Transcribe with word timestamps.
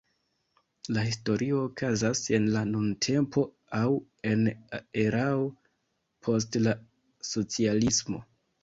La 0.95 1.03
historio 1.09 1.59
okazas 1.65 2.21
en 2.39 2.49
la 2.57 2.65
nuntempo, 2.71 3.45
aŭ 3.83 3.85
en 4.33 4.45
erao 5.07 5.49
post 6.31 6.63
la 6.67 6.79
socialismo. 7.37 8.29